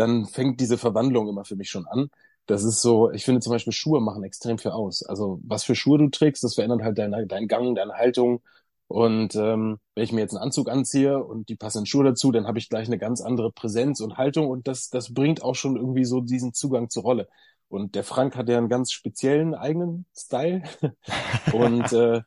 dann 0.00 0.26
fängt 0.26 0.60
diese 0.60 0.78
Verwandlung 0.78 1.28
immer 1.28 1.44
für 1.44 1.56
mich 1.56 1.70
schon 1.70 1.86
an. 1.86 2.10
Das 2.46 2.64
ist 2.64 2.82
so, 2.82 3.10
ich 3.10 3.24
finde 3.24 3.40
zum 3.40 3.52
Beispiel 3.52 3.72
Schuhe 3.72 4.00
machen 4.00 4.24
extrem 4.24 4.58
viel 4.58 4.72
aus. 4.72 5.04
Also 5.04 5.40
was 5.44 5.64
für 5.64 5.76
Schuhe 5.76 5.98
du 5.98 6.08
trägst, 6.08 6.42
das 6.42 6.54
verändert 6.54 6.82
halt 6.82 6.98
deinen 6.98 7.28
dein 7.28 7.46
Gang, 7.48 7.76
deine 7.76 7.92
Haltung. 7.94 8.42
Und 8.88 9.36
ähm, 9.36 9.78
wenn 9.94 10.04
ich 10.04 10.12
mir 10.12 10.20
jetzt 10.22 10.34
einen 10.34 10.42
Anzug 10.42 10.68
anziehe 10.68 11.22
und 11.22 11.48
die 11.48 11.54
passenden 11.54 11.86
Schuhe 11.86 12.04
dazu, 12.04 12.32
dann 12.32 12.46
habe 12.48 12.58
ich 12.58 12.68
gleich 12.68 12.88
eine 12.88 12.98
ganz 12.98 13.20
andere 13.20 13.52
Präsenz 13.52 14.00
und 14.00 14.16
Haltung 14.16 14.48
und 14.48 14.66
das, 14.66 14.90
das 14.90 15.14
bringt 15.14 15.42
auch 15.42 15.54
schon 15.54 15.76
irgendwie 15.76 16.04
so 16.04 16.20
diesen 16.20 16.52
Zugang 16.54 16.90
zur 16.90 17.04
Rolle. 17.04 17.28
Und 17.68 17.94
der 17.94 18.02
Frank 18.02 18.36
hat 18.36 18.48
ja 18.48 18.58
einen 18.58 18.68
ganz 18.68 18.90
speziellen 18.90 19.54
eigenen 19.54 20.04
Style. 20.16 20.64
Und 21.52 21.92
äh, 21.92 22.20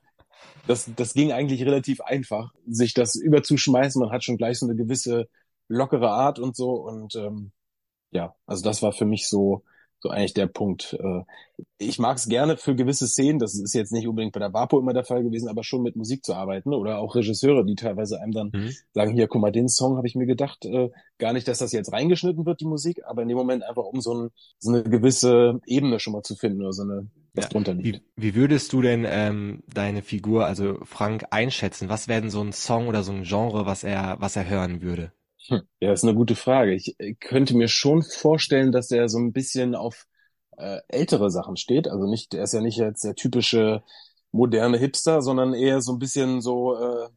das, 0.67 0.89
das 0.95 1.13
ging 1.13 1.33
eigentlich 1.33 1.65
relativ 1.65 1.99
einfach, 1.99 2.53
sich 2.65 2.93
das 2.93 3.15
überzuschmeißen. 3.15 4.01
Man 4.01 4.11
hat 4.11 4.23
schon 4.23 4.37
gleich 4.37 4.59
so 4.59 4.65
eine 4.65 4.77
gewisse 4.77 5.27
lockere 5.67 6.11
Art 6.11 6.39
und 6.39 6.55
so. 6.55 6.71
Und 6.71 7.15
ähm, 7.15 7.51
ja, 8.13 8.35
also 8.45 8.63
das 8.63 8.81
war 8.81 8.93
für 8.93 9.05
mich 9.05 9.27
so, 9.27 9.63
so 9.99 10.09
eigentlich 10.09 10.33
der 10.33 10.47
Punkt. 10.47 10.93
Äh, 10.99 11.23
ich 11.77 11.99
mag 11.99 12.17
es 12.17 12.27
gerne 12.27 12.57
für 12.57 12.75
gewisse 12.75 13.07
Szenen, 13.07 13.39
das 13.39 13.55
ist 13.55 13.73
jetzt 13.73 13.91
nicht 13.91 14.07
unbedingt 14.07 14.33
bei 14.33 14.39
der 14.39 14.53
Vapo 14.53 14.79
immer 14.79 14.93
der 14.93 15.05
Fall 15.05 15.23
gewesen, 15.23 15.47
aber 15.49 15.63
schon 15.63 15.83
mit 15.83 15.95
Musik 15.95 16.25
zu 16.25 16.33
arbeiten 16.35 16.73
oder 16.73 16.99
auch 16.99 17.15
Regisseure, 17.15 17.65
die 17.65 17.75
teilweise 17.75 18.19
einem 18.21 18.31
dann 18.31 18.53
Mhm. 18.53 18.77
sagen, 18.93 19.13
hier, 19.13 19.27
guck 19.27 19.41
mal, 19.41 19.51
den 19.51 19.69
Song 19.69 19.97
habe 19.97 20.07
ich 20.07 20.15
mir 20.15 20.25
gedacht, 20.25 20.65
äh, 20.65 20.89
gar 21.17 21.33
nicht, 21.33 21.47
dass 21.47 21.59
das 21.59 21.71
jetzt 21.71 21.91
reingeschnitten 21.93 22.45
wird, 22.45 22.61
die 22.61 22.65
Musik, 22.65 23.01
aber 23.05 23.21
in 23.23 23.27
dem 23.29 23.37
Moment 23.37 23.63
einfach 23.63 23.83
um 23.83 24.01
so, 24.01 24.13
ein, 24.13 24.31
so 24.59 24.71
eine 24.71 24.83
gewisse 24.83 25.59
Ebene 25.65 25.99
schon 25.99 26.13
mal 26.13 26.23
zu 26.23 26.35
finden 26.35 26.61
oder 26.61 26.73
so 26.73 26.83
eine, 26.83 27.07
was 27.33 27.45
Ja, 27.45 27.49
drunter 27.49 27.73
liegt. 27.73 28.01
Wie, 28.01 28.01
wie 28.15 28.35
würdest 28.35 28.73
du 28.73 28.81
denn 28.81 29.05
ähm, 29.07 29.63
deine 29.67 30.01
Figur, 30.03 30.45
also 30.45 30.79
Frank, 30.85 31.25
einschätzen? 31.31 31.89
Was 31.89 32.07
wäre 32.07 32.21
denn 32.21 32.29
so 32.31 32.41
ein 32.41 32.53
Song 32.53 32.87
oder 32.87 33.03
so 33.03 33.11
ein 33.11 33.23
Genre, 33.23 33.65
was 33.65 33.83
er, 33.83 34.17
was 34.19 34.35
er 34.35 34.49
hören 34.49 34.81
würde? 34.81 35.11
Hm, 35.49 35.61
Ja, 35.79 35.91
ist 35.93 36.03
eine 36.03 36.15
gute 36.15 36.35
Frage. 36.35 36.73
Ich 36.73 36.95
äh, 36.99 37.13
könnte 37.15 37.55
mir 37.55 37.67
schon 37.67 38.01
vorstellen, 38.03 38.71
dass 38.71 38.91
er 38.91 39.09
so 39.09 39.17
ein 39.19 39.33
bisschen 39.33 39.75
auf 39.75 40.05
äh, 40.57 40.79
ältere 40.87 41.29
Sachen 41.31 41.57
steht. 41.57 41.87
Also 41.87 42.05
nicht, 42.07 42.33
er 42.33 42.43
ist 42.43 42.53
ja 42.53 42.61
nicht 42.61 42.77
jetzt 42.77 43.03
der 43.03 43.15
typische 43.15 43.83
moderne 44.31 44.77
Hipster, 44.77 45.21
sondern 45.21 45.53
eher 45.53 45.81
so 45.81 45.93
ein 45.93 45.99
bisschen 45.99 46.41
so, 46.41 46.75
äh, 46.77 47.09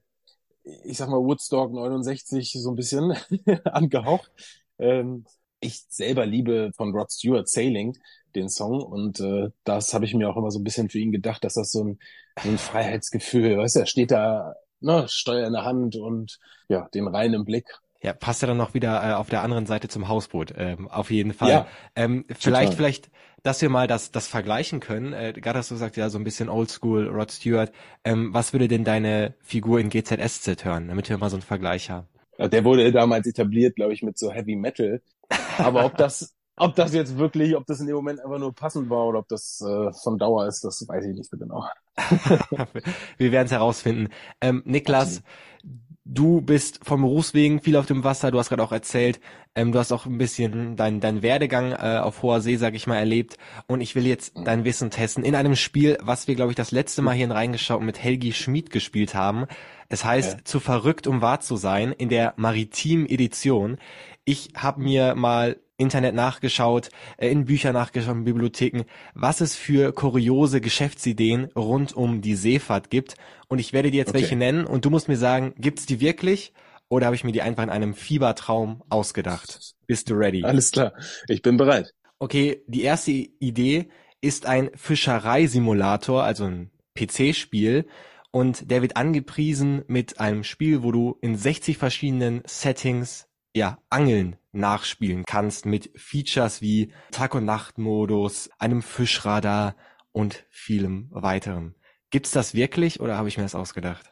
ich 0.84 0.99
sag 0.99 1.08
mal 1.11 1.19
Woodstock 1.20 1.73
69 1.73 2.52
so 2.61 2.70
ein 2.70 2.76
bisschen 2.76 3.14
angehaucht. 3.64 4.31
Ähm, 4.79 5.26
ich 5.61 5.84
selber 5.88 6.26
liebe 6.26 6.72
von 6.76 6.93
Rod 6.94 7.11
Stewart 7.12 7.49
Sailing 7.49 7.96
den 8.34 8.49
Song 8.50 8.82
und 8.82 9.20
äh, 9.20 9.50
das 9.64 9.94
habe 9.94 10.05
ich 10.05 10.14
mir 10.14 10.29
auch 10.31 10.37
immer 10.37 10.50
so 10.50 10.58
ein 10.61 10.64
bisschen 10.64 10.90
für 10.90 10.99
ihn 10.99 11.12
gedacht, 11.12 11.44
dass 11.44 11.55
das 11.55 11.72
so 11.72 11.84
ein, 11.84 11.99
ein 12.37 12.58
Freiheitsgefühl, 12.58 13.56
weißt 13.58 13.76
du, 13.76 13.81
er 13.81 13.87
steht 13.87 14.11
da, 14.11 14.55
ne, 14.81 15.06
Steuer 15.08 15.46
in 15.46 15.55
der 15.55 15.64
Hand 15.64 15.96
und 15.96 16.38
ja, 16.69 16.88
den 16.94 17.08
Rhein 17.08 17.34
im 17.34 17.44
Blick. 17.46 17.67
Ja, 18.06 18.12
passt 18.12 18.41
ja 18.41 18.47
dann 18.47 18.56
noch 18.56 18.73
wieder 18.73 19.03
äh, 19.03 19.14
auf 19.14 19.31
der 19.31 19.43
anderen 19.43 19.67
Seite 19.67 19.88
zum 19.88 20.06
Hausboot. 20.06 20.55
Ähm, 20.56 20.87
auf 20.87 21.11
jeden 21.11 21.32
Fall. 21.32 21.50
Ja, 21.50 21.67
ähm, 21.97 22.25
vielleicht, 22.29 22.75
total. 22.75 22.76
vielleicht, 22.76 23.11
dass 23.43 23.61
wir 23.61 23.69
mal 23.69 23.88
das, 23.88 24.12
das 24.12 24.29
vergleichen 24.29 24.79
können. 24.79 25.12
Äh, 25.12 25.32
gerade 25.32 25.58
hast 25.58 25.73
du 25.73 25.75
gesagt, 25.75 25.97
ja, 25.97 26.08
so 26.08 26.17
ein 26.17 26.23
bisschen 26.23 26.49
Oldschool, 26.49 27.08
Rod 27.08 27.32
Stewart. 27.32 27.73
Ähm, 28.05 28.32
was 28.32 28.53
würde 28.53 28.69
denn 28.69 28.85
deine 28.85 29.35
Figur 29.43 29.81
in 29.81 29.88
GZSZ 29.91 30.64
hören, 30.64 30.87
damit 30.87 31.08
wir 31.08 31.19
mal 31.19 31.31
so 31.31 31.35
einen 31.35 31.43
Vergleich 31.43 31.91
haben? 31.91 32.06
Ja, 32.38 32.47
Der 32.47 32.62
wurde 32.62 32.93
damals 32.93 33.26
etabliert, 33.26 33.75
glaube 33.75 33.93
ich, 33.93 34.05
mit 34.05 34.17
so 34.17 34.31
Heavy 34.31 34.55
Metal. 34.55 35.03
Aber 35.58 35.85
ob 35.85 35.97
das, 35.97 36.32
ob 36.56 36.76
das 36.76 36.94
jetzt 36.94 37.19
wirklich, 37.19 37.56
ob 37.56 37.67
das 37.67 37.81
in 37.81 37.88
dem 37.88 37.97
Moment 37.97 38.20
einfach 38.20 38.38
nur 38.38 38.55
passend 38.55 38.88
war 38.88 39.05
oder 39.06 39.19
ob 39.19 39.26
das 39.26 39.61
äh, 39.62 39.93
von 40.05 40.17
Dauer 40.17 40.47
ist, 40.47 40.62
das 40.62 40.87
weiß 40.87 41.06
ich 41.06 41.17
nicht 41.17 41.29
so 41.29 41.37
genau. 41.37 41.67
wir 43.19 43.32
werden 43.32 43.47
es 43.47 43.53
herausfinden. 43.53 44.12
Ähm, 44.41 44.62
Niklas, 44.64 45.17
Absolut. 45.17 45.25
Du 46.08 46.41
bist 46.41 46.81
vom 46.85 47.03
Berufswegen 47.03 47.61
viel 47.61 47.76
auf 47.76 47.87
dem 47.87 48.05
Wasser. 48.05 48.31
Du 48.31 48.38
hast 48.38 48.49
gerade 48.49 48.62
auch 48.62 48.73
erzählt, 48.73 49.20
ähm, 49.55 49.73
du 49.73 49.79
hast 49.79 49.93
auch 49.93 50.06
ein 50.06 50.19
bisschen 50.19 50.76
deinen 50.76 51.00
dein 51.00 51.23
Werdegang 51.23 51.73
äh, 51.73 51.99
auf 51.99 52.23
hoher 52.23 52.41
See, 52.41 52.56
sag 52.56 52.75
ich 52.75 52.87
mal, 52.87 52.97
erlebt. 52.97 53.37
Und 53.67 53.81
ich 53.81 53.94
will 53.94 54.06
jetzt 54.06 54.35
dein 54.44 54.64
Wissen 54.64 54.91
testen 54.91 55.25
in 55.25 55.35
einem 55.35 55.56
Spiel, 55.56 55.99
was 56.00 56.29
wir, 56.29 56.37
glaube 56.37 56.53
ich, 56.53 56.56
das 56.56 56.70
letzte 56.70 57.03
Mal 57.03 57.13
hierhin 57.13 57.32
reingeschaut 57.32 57.81
und 57.81 57.86
mit 57.86 58.03
Helgi 58.03 58.32
Schmid 58.32 58.70
gespielt 58.70 59.15
haben. 59.15 59.46
Es 59.89 60.05
heißt, 60.05 60.39
Ja. 60.39 60.44
zu 60.44 60.60
verrückt, 60.60 61.06
um 61.06 61.20
wahr 61.20 61.41
zu 61.41 61.56
sein, 61.56 61.93
in 61.93 62.08
der 62.08 62.34
Maritim 62.36 63.06
Edition. 63.06 63.79
Ich 64.25 64.51
habe 64.56 64.81
mir 64.82 65.15
mal 65.15 65.56
Internet 65.79 66.15
nachgeschaut, 66.15 66.89
äh, 67.19 67.29
in 67.29 67.45
Bücher 67.45 67.73
nachgeschaut, 67.73 68.15
in 68.15 68.25
Bibliotheken, 68.25 68.85
was 69.15 69.41
es 69.41 69.56
für 69.56 69.93
kuriose 69.93 70.61
Geschäftsideen 70.61 71.47
rund 71.56 71.93
um 71.95 72.21
die 72.23 72.35
Seefahrt 72.35 72.91
gibt. 72.91 73.17
Und 73.49 73.59
ich 73.59 73.73
werde 73.73 73.91
dir 73.91 73.99
jetzt 73.99 74.11
Okay. 74.11 74.21
welche 74.21 74.37
nennen 74.37 74.65
und 74.65 74.85
du 74.85 74.91
musst 74.91 75.09
mir 75.09 75.17
sagen, 75.17 75.55
gibt's 75.59 75.87
die 75.87 76.01
wirklich 76.01 76.53
oder 76.89 77.06
habe 77.06 77.17
ich 77.17 77.25
mir 77.25 77.33
die 77.33 77.43
einfach 77.43 77.63
in 77.63 77.71
einem 77.71 77.95
Fiebertraum 77.95 78.83
ausgedacht? 78.89 79.75
Bist 79.87 80.09
du 80.09 80.15
ready? 80.15 80.45
Alles 80.45 80.71
klar. 80.71 80.93
Ich 81.29 81.43
bin 81.43 81.56
bereit. 81.56 81.93
Okay, 82.19 82.63
die 82.67 82.83
erste 82.83 83.11
Idee 83.11 83.89
ist 84.21 84.47
ein 84.47 84.71
Fischereisimulator, 84.75 86.23
also 86.23 86.45
ein 86.45 86.71
PC-Spiel. 86.95 87.87
Und 88.31 88.71
der 88.71 88.83
wird 88.83 88.97
angepriesen 88.97 89.83
mit 89.87 90.21
einem 90.21 90.45
Spiel, 90.45 90.83
wo 90.83 90.93
du 90.93 91.19
in 91.23 91.37
60 91.37 91.79
verschiedenen 91.79 92.43
Settings, 92.47 93.29
ja, 93.55 93.79
Angeln 93.91 94.37
nachspielen 94.56 95.25
kannst 95.25 95.67
mit 95.67 95.91
Features 95.94 96.60
wie 96.60 96.93
Tag- 97.10 97.34
und 97.34 97.44
Nacht-Modus, 97.44 98.51
einem 98.58 98.82
Fischradar 98.82 99.77
und 100.13 100.44
vielem 100.51 101.08
weiteren. 101.10 101.75
Gibt's 102.10 102.31
das 102.31 102.55
wirklich 102.55 103.01
oder 103.01 103.17
habe 103.17 103.29
ich 103.29 103.36
mir 103.36 103.43
das 103.43 103.55
ausgedacht? 103.55 104.10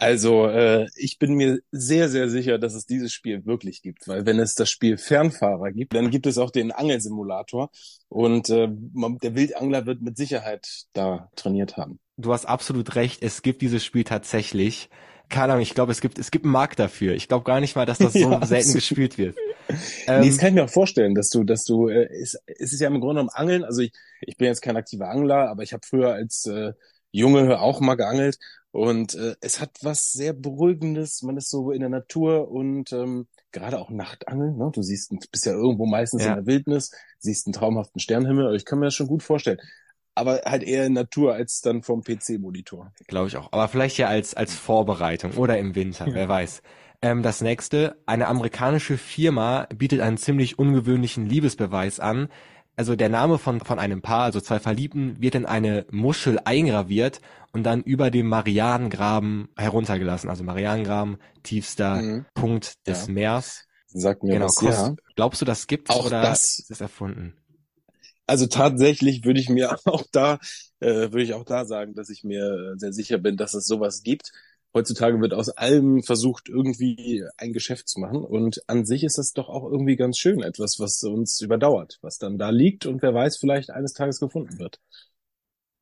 Also, 0.00 0.46
äh, 0.46 0.86
ich 0.96 1.18
bin 1.18 1.34
mir 1.34 1.60
sehr, 1.72 2.08
sehr 2.08 2.30
sicher, 2.30 2.58
dass 2.58 2.72
es 2.72 2.86
dieses 2.86 3.12
Spiel 3.12 3.44
wirklich 3.44 3.82
gibt, 3.82 4.08
weil 4.08 4.24
wenn 4.24 4.38
es 4.38 4.54
das 4.54 4.70
Spiel 4.70 4.96
Fernfahrer 4.96 5.72
gibt, 5.72 5.92
dann 5.92 6.10
gibt 6.10 6.26
es 6.26 6.38
auch 6.38 6.50
den 6.50 6.72
Angelsimulator 6.72 7.70
und 8.08 8.48
äh, 8.48 8.70
man, 8.94 9.18
der 9.18 9.34
Wildangler 9.34 9.84
wird 9.84 10.00
mit 10.00 10.16
Sicherheit 10.16 10.86
da 10.94 11.28
trainiert 11.36 11.76
haben. 11.76 11.98
Du 12.16 12.32
hast 12.32 12.46
absolut 12.46 12.94
recht, 12.94 13.22
es 13.22 13.42
gibt 13.42 13.60
dieses 13.60 13.84
Spiel 13.84 14.04
tatsächlich. 14.04 14.88
Keine 15.30 15.52
Ahnung, 15.54 15.62
ich 15.62 15.74
glaube, 15.74 15.92
es 15.92 16.00
gibt, 16.02 16.18
es 16.18 16.30
gibt 16.30 16.44
einen 16.44 16.52
Markt 16.52 16.78
dafür. 16.78 17.14
Ich 17.14 17.28
glaube 17.28 17.44
gar 17.44 17.60
nicht 17.60 17.76
mal, 17.76 17.86
dass 17.86 18.00
das 18.00 18.14
so 18.18 18.40
Ja, 18.40 18.44
selten 18.44 18.74
gespielt 18.74 19.18
wird. 19.18 19.38
nee, 19.68 19.76
Ähm, 20.06 20.26
das 20.28 20.38
kann 20.38 20.48
ich 20.50 20.54
mir 20.54 20.64
auch 20.64 20.70
vorstellen, 20.70 21.14
dass 21.14 21.30
du, 21.30 21.44
dass 21.44 21.64
du, 21.64 21.88
äh, 21.88 22.06
es, 22.20 22.36
es 22.46 22.72
ist 22.72 22.80
ja 22.80 22.88
im 22.88 23.00
Grunde 23.00 23.16
genommen 23.16 23.30
Angeln. 23.30 23.64
Also 23.64 23.82
ich, 23.82 23.92
ich 24.20 24.36
bin 24.36 24.48
jetzt 24.48 24.62
kein 24.62 24.76
aktiver 24.76 25.08
Angler, 25.10 25.48
aber 25.50 25.62
ich 25.62 25.72
habe 25.72 25.86
früher 25.86 26.12
als 26.14 26.46
äh, 26.46 26.72
Junge 27.12 27.60
auch 27.60 27.80
mal 27.80 27.96
geangelt 27.96 28.38
und 28.72 29.14
äh, 29.16 29.34
es 29.40 29.60
hat 29.60 29.70
was 29.82 30.12
sehr 30.12 30.32
Beruhigendes. 30.32 31.22
Man 31.22 31.36
ist 31.36 31.50
so 31.50 31.72
in 31.72 31.80
der 31.80 31.88
Natur 31.88 32.50
und 32.50 32.92
ähm, 32.92 33.26
gerade 33.52 33.78
auch 33.78 33.90
Nachtangeln. 33.90 34.56
Ne? 34.56 34.70
Du 34.72 34.82
siehst, 34.82 35.10
du 35.12 35.18
bist 35.32 35.46
ja 35.46 35.52
irgendwo 35.52 35.86
meistens 35.86 36.24
Ja. 36.24 36.30
in 36.30 36.34
der 36.36 36.46
Wildnis. 36.46 36.92
siehst 37.18 37.46
einen 37.46 37.52
traumhaften 37.54 38.00
Sternhimmel. 38.00 38.54
Ich 38.56 38.64
kann 38.64 38.78
mir 38.78 38.86
das 38.86 38.94
schon 38.94 39.08
gut 39.08 39.22
vorstellen. 39.22 39.58
Aber 40.20 40.42
halt 40.44 40.62
eher 40.62 40.86
in 40.86 40.92
Natur 40.92 41.34
als 41.34 41.62
dann 41.62 41.82
vom 41.82 42.02
PC-Monitor. 42.02 42.92
Glaube 43.06 43.28
ich 43.28 43.36
auch. 43.36 43.52
Aber 43.52 43.68
vielleicht 43.68 43.96
ja 43.98 44.08
als, 44.08 44.34
als 44.34 44.54
Vorbereitung 44.54 45.32
oder 45.32 45.58
im 45.58 45.74
Winter, 45.74 46.06
wer 46.10 46.28
weiß. 46.28 46.62
Ähm, 47.02 47.22
das 47.22 47.40
nächste, 47.40 47.96
eine 48.06 48.28
amerikanische 48.28 48.98
Firma 48.98 49.66
bietet 49.74 50.00
einen 50.00 50.18
ziemlich 50.18 50.58
ungewöhnlichen 50.58 51.26
Liebesbeweis 51.26 51.98
an. 51.98 52.28
Also 52.76 52.96
der 52.96 53.08
Name 53.08 53.38
von, 53.38 53.60
von 53.60 53.78
einem 53.78 54.02
Paar, 54.02 54.24
also 54.24 54.40
zwei 54.40 54.58
Verliebten, 54.58 55.20
wird 55.20 55.34
in 55.34 55.46
eine 55.46 55.86
Muschel 55.90 56.38
eingraviert 56.44 57.20
und 57.52 57.64
dann 57.64 57.82
über 57.82 58.10
dem 58.10 58.28
Marianengraben 58.28 59.48
heruntergelassen. 59.56 60.30
Also 60.30 60.44
Marianengraben, 60.44 61.18
tiefster 61.42 61.96
mhm. 61.96 62.26
Punkt 62.34 62.86
des 62.86 63.06
ja. 63.06 63.12
Meers. 63.12 63.66
Sagt 63.86 64.22
mir 64.22 64.34
genau, 64.34 64.46
was, 64.46 64.56
kost, 64.56 64.78
ja. 64.78 64.94
Glaubst 65.16 65.40
du, 65.40 65.44
das 65.44 65.66
gibt's 65.66 65.90
auch 65.90 66.06
oder 66.06 66.22
das, 66.22 66.58
ist 66.60 66.70
es 66.70 66.80
erfunden? 66.80 67.34
Also 68.30 68.46
tatsächlich 68.46 69.24
würde 69.24 69.40
ich 69.40 69.48
mir 69.48 69.76
auch 69.84 70.04
da, 70.12 70.38
äh, 70.78 71.10
würde 71.10 71.22
ich 71.22 71.34
auch 71.34 71.44
da 71.44 71.64
sagen, 71.64 71.94
dass 71.94 72.10
ich 72.10 72.22
mir 72.22 72.74
sehr 72.76 72.92
sicher 72.92 73.18
bin, 73.18 73.36
dass 73.36 73.54
es 73.54 73.66
sowas 73.66 74.02
gibt 74.02 74.30
heutzutage 74.72 75.20
wird 75.20 75.34
aus 75.34 75.48
allem 75.48 76.02
versucht, 76.02 76.48
irgendwie 76.48 77.24
ein 77.36 77.52
Geschäft 77.52 77.88
zu 77.88 77.98
machen. 77.98 78.24
Und 78.24 78.62
an 78.68 78.84
sich 78.86 79.02
ist 79.02 79.18
das 79.18 79.32
doch 79.32 79.48
auch 79.48 79.64
irgendwie 79.64 79.96
ganz 79.96 80.18
schön, 80.18 80.42
etwas, 80.42 80.78
was 80.78 81.02
uns 81.02 81.40
überdauert, 81.40 81.98
was 82.02 82.18
dann 82.18 82.38
da 82.38 82.50
liegt 82.50 82.86
und 82.86 83.02
wer 83.02 83.12
weiß, 83.12 83.38
vielleicht 83.38 83.70
eines 83.70 83.94
Tages 83.94 84.20
gefunden 84.20 84.60
wird. 84.60 84.78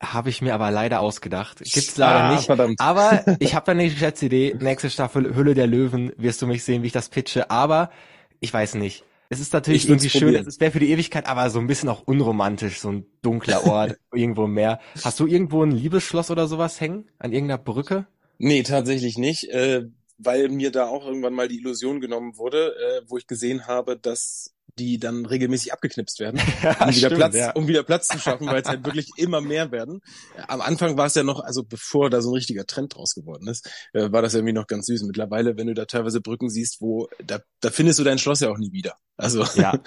Habe 0.01 0.29
ich 0.29 0.41
mir 0.41 0.53
aber 0.53 0.71
leider 0.71 1.01
ausgedacht. 1.01 1.59
Gibt's 1.59 1.97
leider 1.97 2.23
ah, 2.23 2.35
nicht. 2.35 2.45
Verdammt. 2.45 2.79
Aber 2.79 3.23
ich 3.39 3.53
habe 3.53 3.65
da 3.65 3.73
eine 3.73 3.89
geschätzte 3.89 4.27
Idee. 4.27 4.55
Nächste 4.57 4.89
Staffel 4.89 5.35
Hülle 5.35 5.53
der 5.53 5.67
Löwen 5.67 6.13
wirst 6.17 6.41
du 6.41 6.47
mich 6.47 6.63
sehen, 6.63 6.83
wie 6.83 6.87
ich 6.87 6.93
das 6.93 7.09
pitche. 7.09 7.51
Aber 7.51 7.91
ich 8.39 8.51
weiß 8.51 8.75
nicht. 8.75 9.03
Es 9.31 9.39
ist 9.39 9.53
natürlich 9.53 9.87
irgendwie 9.87 10.09
schön, 10.09 10.33
es 10.33 10.59
wäre 10.59 10.71
für 10.71 10.79
die 10.79 10.89
Ewigkeit, 10.89 11.27
aber 11.27 11.51
so 11.51 11.59
ein 11.59 11.67
bisschen 11.67 11.87
auch 11.87 12.01
unromantisch, 12.01 12.79
so 12.79 12.91
ein 12.91 13.05
dunkler 13.21 13.65
Ort, 13.67 13.97
irgendwo 14.13 14.45
im 14.45 14.53
Meer. 14.53 14.79
Hast 15.03 15.19
du 15.19 15.27
irgendwo 15.27 15.63
ein 15.63 15.71
Liebesschloss 15.71 16.31
oder 16.31 16.47
sowas 16.47 16.81
hängen? 16.81 17.09
An 17.19 17.31
irgendeiner 17.31 17.59
Brücke? 17.59 18.07
Nee, 18.39 18.63
tatsächlich 18.63 19.19
nicht, 19.19 19.43
äh, 19.49 19.83
weil 20.17 20.49
mir 20.49 20.71
da 20.71 20.87
auch 20.87 21.05
irgendwann 21.05 21.33
mal 21.33 21.47
die 21.47 21.59
Illusion 21.59 22.01
genommen 22.01 22.37
wurde, 22.37 22.75
äh, 22.75 23.01
wo 23.07 23.17
ich 23.17 23.27
gesehen 23.27 23.67
habe, 23.67 23.97
dass 23.97 24.55
die 24.79 24.97
dann 24.97 25.25
regelmäßig 25.25 25.73
abgeknipst 25.73 26.19
werden, 26.19 26.39
ja, 26.63 26.71
um, 26.71 26.87
wieder 26.87 26.93
stimmt, 26.93 27.15
Platz, 27.15 27.35
ja. 27.35 27.51
um 27.51 27.67
wieder 27.67 27.83
Platz 27.83 28.07
zu 28.07 28.19
schaffen, 28.19 28.47
weil 28.47 28.61
es 28.61 28.67
halt 28.67 28.85
wirklich 28.85 29.09
immer 29.17 29.41
mehr 29.41 29.71
werden. 29.71 30.01
Am 30.47 30.61
Anfang 30.61 30.97
war 30.97 31.07
es 31.07 31.15
ja 31.15 31.23
noch, 31.23 31.41
also 31.41 31.63
bevor 31.63 32.09
da 32.09 32.21
so 32.21 32.31
ein 32.31 32.35
richtiger 32.35 32.65
Trend 32.65 32.95
draus 32.95 33.13
geworden 33.13 33.47
ist, 33.47 33.69
äh, 33.93 34.11
war 34.11 34.21
das 34.21 34.33
irgendwie 34.33 34.53
noch 34.53 34.67
ganz 34.67 34.85
süß. 34.87 35.03
Mittlerweile, 35.03 35.57
wenn 35.57 35.67
du 35.67 35.73
da 35.73 35.85
teilweise 35.85 36.21
Brücken 36.21 36.49
siehst, 36.49 36.81
wo 36.81 37.07
da, 37.23 37.39
da 37.59 37.69
findest 37.69 37.99
du 37.99 38.03
dein 38.03 38.17
Schloss 38.17 38.39
ja 38.39 38.49
auch 38.49 38.57
nie 38.57 38.71
wieder. 38.71 38.95
Also 39.17 39.43
ja, 39.55 39.79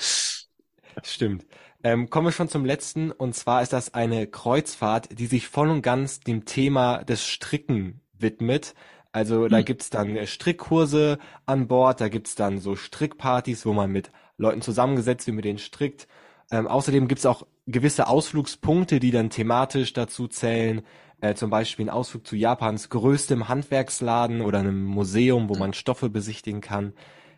stimmt. 1.03 1.47
Ähm, 1.85 2.11
kommen 2.11 2.29
wir 2.29 2.33
schon 2.33 2.49
zum 2.49 2.65
letzten 2.65 3.11
und 3.11 3.35
zwar 3.35 3.63
ist 3.63 3.73
das 3.73 3.95
eine 3.95 4.29
Kreuzfahrt, 4.29 5.19
die 5.19 5.27
sich 5.27 5.49
voll 5.49 5.69
und 5.69 5.83
ganz 5.83 6.21
dem 6.21 6.45
Thema 6.45 7.03
des 7.03 7.27
Stricken 7.27 8.03
widmet. 8.13 8.75
Also 9.13 9.49
da 9.49 9.59
hm. 9.59 9.65
gibt's 9.65 9.91
dann 9.91 10.17
äh, 10.17 10.27
Strickkurse 10.27 11.19
an 11.47 11.69
Bord, 11.69 12.01
da 12.01 12.09
gibt's 12.09 12.35
dann 12.35 12.59
so 12.59 12.77
Strickpartys, 12.77 13.67
wo 13.67 13.73
man 13.75 13.91
mit 13.93 14.11
Leuten 14.39 14.63
zusammengesetzt 14.63 15.27
wird, 15.27 15.37
mit 15.37 15.45
denen 15.45 15.59
strickt. 15.59 16.09
Ähm, 16.51 16.67
außerdem 16.67 17.09
gibt's 17.09 17.27
auch 17.27 17.47
gewisse 17.67 18.09
Ausflugspunkte, 18.09 19.01
die 19.01 19.11
dann 19.11 19.31
thematisch 19.31 19.93
dazu 19.93 20.29
zählen. 20.29 20.83
Äh, 21.21 21.35
zum 21.35 21.51
Beispiel 21.51 21.87
ein 21.87 21.91
Ausflug 21.91 22.27
zu 22.27 22.37
Japans 22.37 22.89
größtem 22.89 23.49
Handwerksladen 23.49 24.41
oder 24.41 24.59
einem 24.59 24.83
Museum, 24.85 25.49
wo 25.49 25.55
man 25.55 25.75
Stoffe 25.75 26.09
besichtigen 26.09 26.61
kann. 26.61 26.95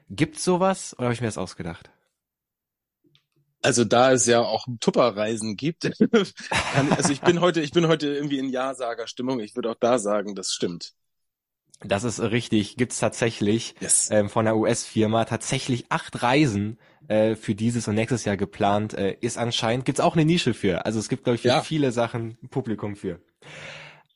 Gibt's 0.08 0.44
sowas 0.44 0.94
oder 0.96 1.06
habe 1.06 1.14
ich 1.14 1.20
mir 1.20 1.26
das 1.26 1.38
ausgedacht? 1.38 1.90
Also 3.62 3.84
da 3.84 4.12
es 4.12 4.26
ja 4.26 4.40
auch 4.40 4.66
Tupperreisen 4.78 5.56
gibt, 5.56 5.86
also 6.90 7.12
ich 7.12 7.22
bin 7.22 7.40
heute, 7.40 7.62
ich 7.62 7.72
bin 7.72 7.88
heute 7.88 8.08
irgendwie 8.08 8.38
in 8.38 8.50
Ja-Sager-Stimmung. 8.50 9.40
Ich 9.40 9.56
würde 9.56 9.70
auch 9.70 9.78
da 9.80 9.98
sagen, 9.98 10.34
das 10.34 10.52
stimmt. 10.52 10.94
Das 11.82 12.04
ist 12.04 12.20
richtig, 12.20 12.76
gibt's 12.76 12.98
tatsächlich 12.98 13.74
yes. 13.80 14.10
ähm, 14.10 14.28
von 14.28 14.44
der 14.44 14.56
US-Firma 14.56 15.24
tatsächlich 15.24 15.86
acht 15.90 16.22
Reisen 16.22 16.78
äh, 17.08 17.34
für 17.34 17.54
dieses 17.54 17.88
und 17.88 17.94
nächstes 17.94 18.24
Jahr 18.24 18.36
geplant. 18.36 18.94
Äh, 18.94 19.16
ist 19.20 19.36
anscheinend 19.36 19.84
gibt's 19.84 20.00
auch 20.00 20.14
eine 20.14 20.24
Nische 20.24 20.54
für. 20.54 20.86
Also 20.86 20.98
es 20.98 21.08
gibt 21.08 21.24
glaube 21.24 21.36
ich 21.36 21.42
für 21.42 21.48
ja. 21.48 21.60
viele 21.60 21.92
Sachen 21.92 22.38
Publikum 22.50 22.96
für. 22.96 23.20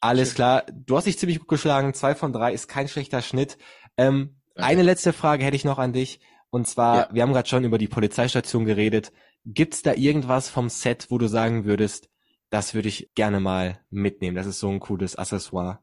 Alles 0.01 0.35
klar, 0.35 0.65
du 0.73 0.97
hast 0.97 1.07
dich 1.07 1.19
ziemlich 1.19 1.41
gut 1.41 1.49
geschlagen. 1.49 1.93
Zwei 1.93 2.15
von 2.15 2.33
drei 2.33 2.53
ist 2.53 2.69
kein 2.69 2.89
schlechter 2.89 3.21
Schnitt. 3.21 3.59
Ähm, 3.97 4.37
eine 4.55 4.83
letzte 4.83 5.13
Frage 5.13 5.45
hätte 5.45 5.57
ich 5.57 5.65
noch 5.65 5.79
an 5.79 5.93
dich. 5.93 6.21
Und 6.51 6.67
zwar, 6.67 6.97
ja. 6.97 7.09
wir 7.13 7.23
haben 7.23 7.33
gerade 7.33 7.49
schon 7.49 7.65
über 7.65 7.79
die 7.79 7.89
Polizeistation 7.89 8.65
geredet. 8.65 9.13
Gibt's 9.45 9.83
da 9.83 9.95
irgendwas 9.95 10.49
vom 10.49 10.69
Set, 10.69 11.07
wo 11.11 11.19
du 11.19 11.27
sagen 11.27 11.65
würdest, 11.65 12.09
das 12.51 12.75
würde 12.75 12.89
ich 12.89 13.11
gerne 13.15 13.41
mal 13.41 13.81
mitnehmen? 13.91 14.37
Das 14.37 14.47
ist 14.47 14.61
so 14.61 14.71
ein 14.71 14.81
cooles 14.81 15.17
Accessoire. 15.17 15.81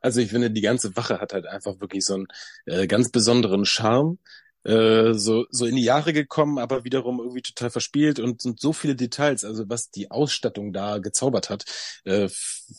Also 0.01 0.21
ich 0.21 0.29
finde, 0.29 0.51
die 0.51 0.61
ganze 0.61 0.95
Wache 0.95 1.19
hat 1.19 1.33
halt 1.33 1.45
einfach 1.45 1.79
wirklich 1.79 2.05
so 2.05 2.15
einen 2.15 2.27
äh, 2.65 2.87
ganz 2.87 3.09
besonderen 3.09 3.65
Charme. 3.65 4.19
Äh, 4.63 5.13
so, 5.13 5.45
so 5.51 5.65
in 5.65 5.75
die 5.75 5.83
Jahre 5.83 6.11
gekommen, 6.11 6.59
aber 6.59 6.83
wiederum 6.83 7.19
irgendwie 7.19 7.41
total 7.41 7.69
verspielt 7.69 8.19
und 8.19 8.41
sind 8.41 8.59
so 8.59 8.73
viele 8.73 8.95
Details. 8.95 9.45
Also 9.45 9.69
was 9.69 9.89
die 9.89 10.11
Ausstattung 10.11 10.73
da 10.73 10.97
gezaubert 10.97 11.49
hat, 11.49 11.65
äh, 12.03 12.29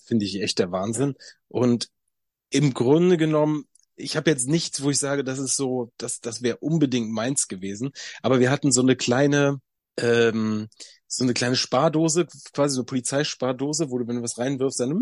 finde 0.06 0.26
ich 0.26 0.42
echt 0.42 0.58
der 0.58 0.72
Wahnsinn. 0.72 1.14
Und 1.48 1.88
im 2.50 2.74
Grunde 2.74 3.16
genommen 3.16 3.64
ich 4.00 4.16
habe 4.16 4.30
jetzt 4.30 4.48
nichts, 4.48 4.82
wo 4.82 4.90
ich 4.90 4.98
sage, 4.98 5.24
das 5.24 5.38
ist 5.38 5.56
so, 5.56 5.92
das, 5.98 6.20
das 6.20 6.42
wäre 6.42 6.58
unbedingt 6.58 7.10
meins 7.10 7.48
gewesen. 7.48 7.92
Aber 8.22 8.40
wir 8.40 8.50
hatten 8.50 8.72
so 8.72 8.80
eine 8.82 8.96
kleine, 8.96 9.60
ähm, 9.96 10.68
so 11.06 11.24
eine 11.24 11.34
kleine 11.34 11.56
Spardose, 11.56 12.26
quasi 12.52 12.74
so 12.74 12.80
eine 12.80 12.86
Polizeispardose, 12.86 13.90
wo 13.90 13.98
du, 13.98 14.08
wenn 14.08 14.16
du 14.16 14.22
was 14.22 14.38
reinwirfst, 14.38 14.80
dann 14.80 14.98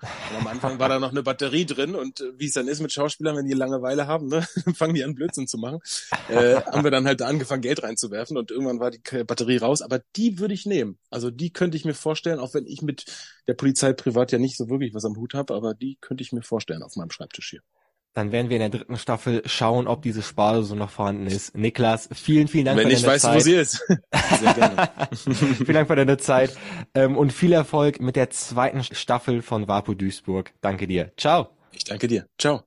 und 0.00 0.36
am 0.38 0.46
Anfang 0.46 0.78
war 0.78 0.88
da 0.88 0.98
noch 0.98 1.10
eine 1.10 1.22
Batterie 1.22 1.66
drin 1.66 1.94
und 1.94 2.20
äh, 2.20 2.38
wie 2.38 2.46
es 2.46 2.52
dann 2.52 2.68
ist 2.68 2.80
mit 2.80 2.92
Schauspielern, 2.92 3.36
wenn 3.36 3.46
die 3.46 3.54
Langeweile 3.54 4.06
haben, 4.06 4.28
ne, 4.28 4.42
fangen 4.74 4.94
die 4.94 5.04
an 5.04 5.14
Blödsinn 5.14 5.46
zu 5.46 5.58
machen. 5.58 5.80
Äh, 6.28 6.56
haben 6.56 6.84
wir 6.84 6.90
dann 6.90 7.06
halt 7.06 7.20
da 7.20 7.26
angefangen, 7.26 7.62
Geld 7.62 7.82
reinzuwerfen 7.82 8.36
und 8.36 8.50
irgendwann 8.50 8.80
war 8.80 8.90
die 8.90 9.24
Batterie 9.24 9.58
raus. 9.58 9.82
Aber 9.82 10.00
die 10.16 10.38
würde 10.38 10.54
ich 10.54 10.66
nehmen. 10.66 10.98
Also 11.10 11.30
die 11.30 11.52
könnte 11.52 11.76
ich 11.76 11.84
mir 11.84 11.94
vorstellen, 11.94 12.38
auch 12.38 12.54
wenn 12.54 12.66
ich 12.66 12.82
mit 12.82 13.04
der 13.46 13.54
Polizei 13.54 13.92
privat 13.92 14.32
ja 14.32 14.38
nicht 14.38 14.56
so 14.56 14.68
wirklich 14.68 14.94
was 14.94 15.04
am 15.04 15.16
Hut 15.16 15.34
habe, 15.34 15.54
aber 15.54 15.74
die 15.74 15.96
könnte 16.00 16.22
ich 16.22 16.32
mir 16.32 16.42
vorstellen 16.42 16.82
auf 16.82 16.96
meinem 16.96 17.10
Schreibtisch 17.10 17.50
hier. 17.50 17.60
Dann 18.14 18.30
werden 18.30 18.50
wir 18.50 18.58
in 18.58 18.60
der 18.60 18.68
dritten 18.68 18.98
Staffel 18.98 19.42
schauen, 19.46 19.86
ob 19.86 20.02
diese 20.02 20.20
Spardose 20.20 20.76
noch 20.76 20.90
vorhanden 20.90 21.26
ist. 21.26 21.56
Niklas, 21.56 22.10
vielen, 22.12 22.46
vielen 22.46 22.66
Dank 22.66 22.78
Wenn 22.78 22.90
für 22.90 22.96
deine 22.96 23.06
weiß, 23.06 23.22
Zeit. 23.22 23.32
Wenn 23.32 23.52
ich 23.52 23.58
weiß, 23.58 23.80
wo 23.80 23.94
sie 23.94 23.98
ist. 24.10 24.40
Sehr 24.40 24.54
gerne. 24.54 24.90
vielen 25.56 25.72
Dank 25.72 25.88
für 25.88 25.96
deine 25.96 26.18
Zeit 26.18 26.54
ähm, 26.94 27.16
und 27.16 27.32
viel 27.32 27.52
Erfolg 27.52 28.02
mit 28.02 28.16
der 28.16 28.28
zweiten 28.28 28.82
Staffel 28.82 29.40
von 29.40 29.66
Vapo 29.66 29.94
Duisburg. 29.94 30.52
Danke 30.60 30.86
dir. 30.86 31.12
Ciao. 31.16 31.48
Ich 31.72 31.84
danke 31.84 32.06
dir. 32.06 32.26
Ciao. 32.36 32.64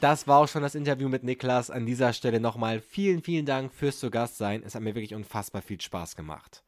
Das 0.00 0.28
war 0.28 0.40
auch 0.40 0.48
schon 0.48 0.62
das 0.62 0.74
Interview 0.74 1.08
mit 1.08 1.24
Niklas. 1.24 1.70
An 1.70 1.86
dieser 1.86 2.12
Stelle 2.12 2.38
nochmal 2.38 2.80
vielen, 2.80 3.22
vielen 3.22 3.46
Dank 3.46 3.72
fürs 3.72 3.98
zu 3.98 4.10
Gast 4.10 4.36
sein. 4.36 4.62
Es 4.62 4.74
hat 4.74 4.82
mir 4.82 4.94
wirklich 4.94 5.14
unfassbar 5.14 5.62
viel 5.62 5.80
Spaß 5.80 6.16
gemacht. 6.16 6.62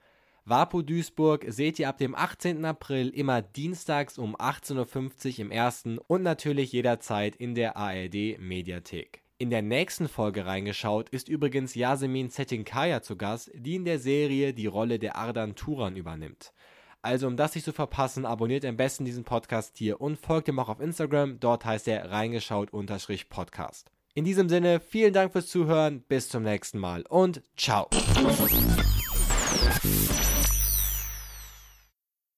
Vapo 0.49 0.81
Duisburg 0.81 1.45
seht 1.49 1.79
ihr 1.79 1.91
ab 1.91 1.99
dem 1.99 2.15
18. 2.15 2.65
April 2.65 3.11
immer 3.11 3.43
dienstags 3.43 4.17
um 4.17 4.35
18.50 4.35 5.35
Uhr 5.35 5.39
im 5.41 5.51
ersten 5.51 5.99
und 5.99 6.23
natürlich 6.23 6.73
jederzeit 6.73 7.37
in 7.37 7.55
der 7.55 7.77
ARD 7.77 8.39
Mediathek. 8.39 9.23
In 9.37 9.51
der 9.51 9.61
nächsten 9.61 10.09
Folge 10.09 10.47
reingeschaut 10.47 11.11
ist 11.11 11.29
übrigens 11.29 11.75
Yasemin 11.75 12.31
Zetinkaya 12.31 13.03
zu 13.03 13.17
Gast, 13.17 13.51
die 13.55 13.75
in 13.75 13.85
der 13.85 13.99
Serie 13.99 14.55
die 14.55 14.67
Rolle 14.67 14.99
der 14.99 15.17
Ardan 15.17 15.55
Turan 15.55 15.97
übernimmt. 15.97 16.55
Also 17.03 17.27
um 17.27 17.37
das 17.37 17.55
nicht 17.55 17.65
zu 17.65 17.75
verpassen, 17.75 18.25
abonniert 18.25 18.65
am 18.65 18.79
besten 18.79 19.05
diesen 19.05 19.25
Podcast 19.25 19.77
hier 19.77 20.01
und 20.01 20.19
folgt 20.19 20.49
ihm 20.49 20.59
auch 20.59 20.71
auf 20.71 20.81
Instagram, 20.81 21.41
dort 21.41 21.67
heißt 21.67 21.87
er 21.89 22.11
reingeschaut-podcast. 22.11 23.91
In 24.15 24.25
diesem 24.25 24.49
Sinne, 24.49 24.81
vielen 24.81 25.13
Dank 25.13 25.33
fürs 25.33 25.49
Zuhören, 25.49 26.01
bis 26.09 26.31
zum 26.31 26.43
nächsten 26.43 26.79
Mal 26.79 27.03
und 27.03 27.43
ciao. 27.55 27.91